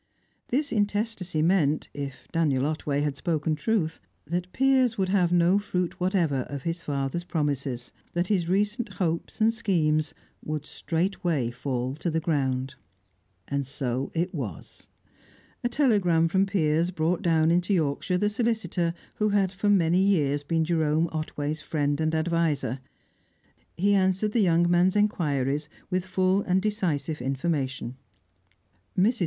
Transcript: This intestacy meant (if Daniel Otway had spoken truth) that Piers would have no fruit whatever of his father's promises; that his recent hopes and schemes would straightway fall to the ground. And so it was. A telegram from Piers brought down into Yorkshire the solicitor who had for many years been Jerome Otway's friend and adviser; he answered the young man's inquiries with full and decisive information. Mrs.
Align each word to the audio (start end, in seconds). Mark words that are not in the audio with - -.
This 0.47 0.71
intestacy 0.71 1.43
meant 1.43 1.87
(if 1.93 2.27
Daniel 2.31 2.65
Otway 2.65 3.01
had 3.01 3.15
spoken 3.15 3.53
truth) 3.53 3.99
that 4.25 4.51
Piers 4.51 4.97
would 4.97 5.09
have 5.09 5.31
no 5.31 5.59
fruit 5.59 5.99
whatever 5.99 6.37
of 6.49 6.63
his 6.63 6.81
father's 6.81 7.23
promises; 7.23 7.91
that 8.13 8.25
his 8.25 8.49
recent 8.49 8.89
hopes 8.95 9.39
and 9.39 9.53
schemes 9.53 10.15
would 10.43 10.65
straightway 10.65 11.51
fall 11.51 11.93
to 11.97 12.09
the 12.09 12.19
ground. 12.19 12.73
And 13.47 13.63
so 13.63 14.09
it 14.15 14.33
was. 14.33 14.89
A 15.63 15.69
telegram 15.69 16.27
from 16.27 16.47
Piers 16.47 16.89
brought 16.89 17.21
down 17.21 17.51
into 17.51 17.71
Yorkshire 17.71 18.17
the 18.17 18.27
solicitor 18.29 18.95
who 19.17 19.29
had 19.29 19.51
for 19.51 19.69
many 19.69 19.99
years 20.01 20.41
been 20.41 20.65
Jerome 20.65 21.09
Otway's 21.11 21.61
friend 21.61 22.01
and 22.01 22.15
adviser; 22.15 22.79
he 23.77 23.93
answered 23.93 24.31
the 24.31 24.39
young 24.41 24.67
man's 24.67 24.95
inquiries 24.95 25.69
with 25.91 26.05
full 26.05 26.41
and 26.41 26.59
decisive 26.59 27.21
information. 27.21 27.97
Mrs. 28.97 29.19